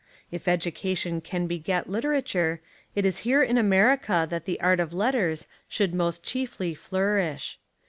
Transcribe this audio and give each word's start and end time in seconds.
If 0.31 0.47
education 0.47 1.21
can 1.21 1.45
beget 1.45 1.87
literature, 1.87 2.59
it 2.95 3.05
is 3.05 3.19
here 3.19 3.43
in 3.43 3.55
America 3.55 4.25
that 4.31 4.45
the 4.45 4.59
art 4.59 4.79
of 4.79 4.93
letters 4.93 5.45
should 5.69 5.93
most 5.93 6.23
chiefly 6.23 6.73
flourish. 6.73 7.59